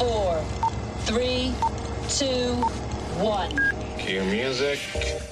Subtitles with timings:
[0.00, 0.44] Five, four,
[1.00, 1.52] three,
[2.08, 2.54] two,
[3.22, 3.50] one.
[3.98, 4.78] Cue music.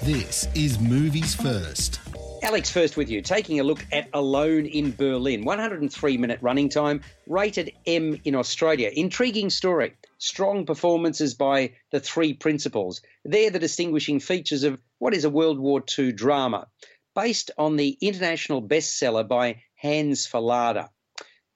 [0.03, 2.01] This is Movies First.
[2.43, 5.45] Alex, first with you, taking a look at Alone in Berlin.
[5.47, 8.91] 103 minute running time, rated M in Australia.
[8.93, 9.95] Intriguing story.
[10.19, 13.01] Strong performances by the three principals.
[13.25, 16.67] They're the distinguishing features of what is a World War II drama,
[17.15, 20.91] based on the international bestseller by Hans Fallada.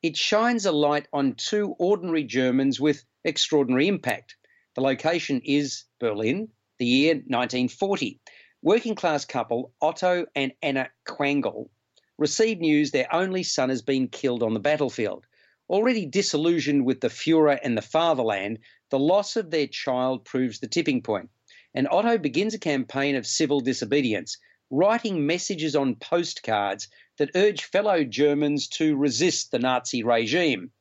[0.03, 4.35] It shines a light on two ordinary Germans with extraordinary impact.
[4.75, 8.21] The location is Berlin, the year 1940.
[8.63, 11.71] Working class couple Otto and Anna Quangel
[12.19, 15.25] receive news their only son has been killed on the battlefield.
[15.69, 18.59] Already disillusioned with the Fuhrer and the fatherland,
[18.91, 21.31] the loss of their child proves the tipping point.
[21.75, 24.37] And Otto begins a campaign of civil disobedience,
[24.73, 30.73] writing messages on postcards that urge fellow Germans to resist the Nazi regime.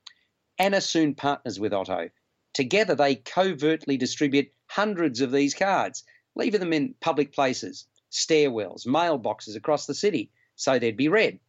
[0.58, 2.10] Anna soon partners with Otto.
[2.54, 9.58] Together, they covertly distribute hundreds of these cards, leaving them in public places, stairwells, mailboxes
[9.58, 11.40] across the city, so they'd be read.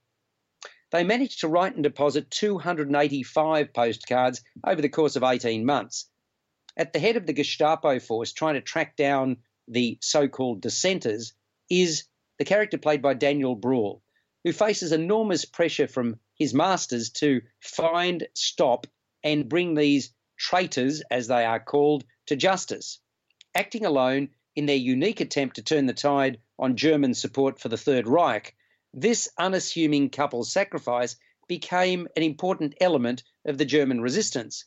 [0.91, 6.09] They managed to write and deposit 285 postcards over the course of 18 months.
[6.77, 9.37] At the head of the Gestapo force trying to track down
[9.69, 11.35] the so called dissenters
[11.71, 12.05] is
[12.43, 14.03] the character played by Daniel Bruhl,
[14.43, 18.89] who faces enormous pressure from his masters to find, stop,
[19.23, 22.99] and bring these traitors, as they are called, to justice.
[23.55, 27.77] Acting alone in their unique attempt to turn the tide on German support for the
[27.77, 28.57] Third Reich,
[28.93, 31.15] this unassuming couple's sacrifice
[31.47, 34.65] became an important element of the German resistance.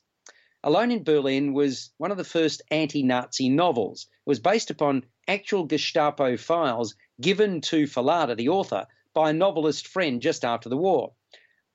[0.64, 4.08] Alone in Berlin was one of the first anti Nazi novels.
[4.10, 9.88] It was based upon actual Gestapo files given to Fallada, the author, by a novelist
[9.88, 11.14] friend just after the war.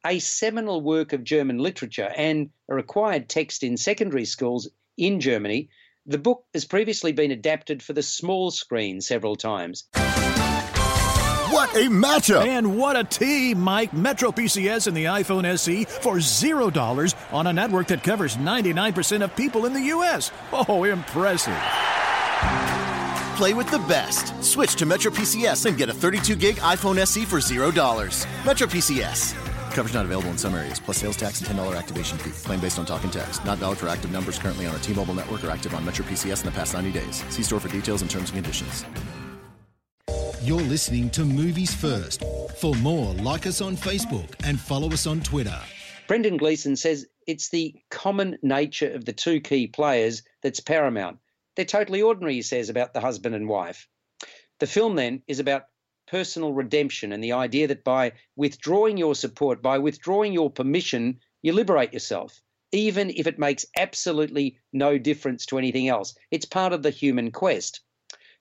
[0.05, 5.69] A seminal work of German literature and a required text in secondary schools in Germany,
[6.07, 9.85] the book has previously been adapted for the small screen several times.
[11.51, 12.47] What a matchup!
[12.47, 13.93] And what a team, Mike.
[13.93, 19.35] Metro PCS and the iPhone SE for $0 on a network that covers 99% of
[19.35, 20.31] people in the U.S.
[20.53, 21.59] Oh, impressive.
[23.41, 24.35] Play with the best.
[24.45, 28.27] Switch to Metro PCS and get a 32 gig iPhone SE for $0.
[28.45, 29.33] Metro PCS.
[29.73, 32.33] Coverage not available in some areas, plus sales tax and $10 activation fee.
[32.47, 33.43] Claim based on talk and text.
[33.47, 36.05] Not valid for active numbers currently on a T Mobile network or active on Metro
[36.05, 37.25] PCS in the past 90 days.
[37.31, 38.85] See store for details and terms and conditions.
[40.43, 42.23] You're listening to Movies First.
[42.59, 45.59] For more, like us on Facebook and follow us on Twitter.
[46.09, 51.17] Brendan Gleeson says it's the common nature of the two key players that's paramount.
[51.61, 53.87] They're totally ordinary, he says, about the husband and wife.
[54.61, 55.67] The film then is about
[56.07, 61.53] personal redemption and the idea that by withdrawing your support, by withdrawing your permission, you
[61.53, 62.41] liberate yourself,
[62.73, 66.15] even if it makes absolutely no difference to anything else.
[66.31, 67.81] It's part of the human quest.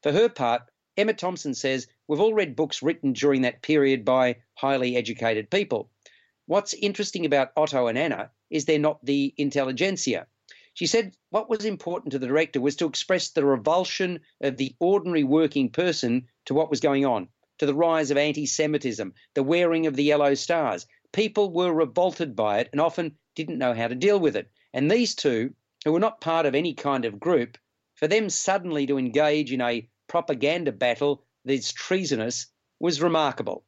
[0.02, 0.62] For her part,
[0.96, 5.92] Emma Thompson says, We've all read books written during that period by highly educated people.
[6.46, 10.28] What's interesting about Otto and Anna is they're not the intelligentsia.
[10.76, 14.76] She said what was important to the director was to express the revulsion of the
[14.80, 19.44] ordinary working person to what was going on, to the rise of anti Semitism, the
[19.44, 20.86] wearing of the yellow stars.
[21.12, 24.52] People were revolted by it and often didn't know how to deal with it.
[24.74, 27.58] And these two, who were not part of any kind of group,
[27.96, 32.48] for them suddenly to engage in a propaganda battle that's treasonous
[32.80, 33.66] was remarkable.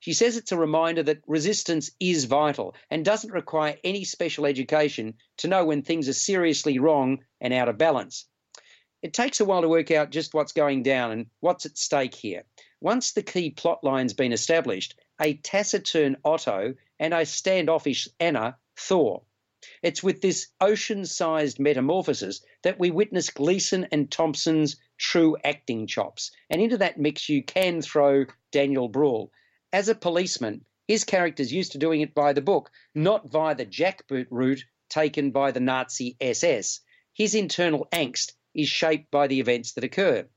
[0.00, 5.14] She says it's a reminder that resistance is vital and doesn't require any special education
[5.38, 8.26] to know when things are seriously wrong and out of balance.
[9.02, 12.14] It takes a while to work out just what's going down and what's at stake
[12.14, 12.44] here.
[12.80, 19.20] Once the key plot line's been established, a taciturn Otto and a standoffish Anna thaw.
[19.82, 26.30] It's with this ocean sized metamorphosis that we witness Gleeson and Thompson's true acting chops.
[26.48, 29.30] And into that mix, you can throw Daniel Bruhl.
[29.72, 33.64] As a policeman, his character's used to doing it by the book, not via the
[33.64, 36.80] jackboot route taken by the Nazi SS.
[37.12, 40.28] His internal angst is shaped by the events that occur.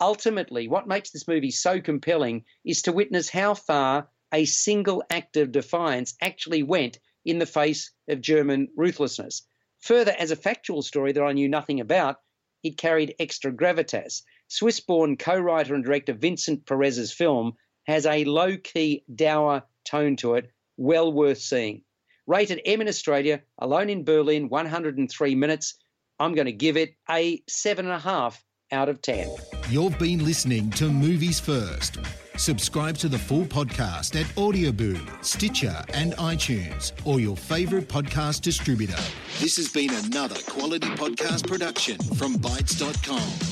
[0.00, 5.36] Ultimately, what makes this movie so compelling is to witness how far a single act
[5.36, 9.42] of defiance actually went in the face of German ruthlessness.
[9.80, 12.20] Further, as a factual story that I knew nothing about,
[12.62, 14.22] it carried extra gravitas.
[14.46, 17.56] Swiss born co writer and director Vincent Perez's film
[17.86, 21.82] has a low key, dour tone to it, well worth seeing.
[22.26, 25.74] Rated M in Australia, Alone in Berlin, 103 minutes.
[26.18, 28.38] I'm going to give it a 7.5
[28.70, 29.28] out of 10.
[29.68, 31.98] You've been listening to Movies First.
[32.36, 39.00] Subscribe to the full podcast at Audioboom, Stitcher, and iTunes, or your favourite podcast distributor.
[39.38, 43.51] This has been another quality podcast production from Bytes.com.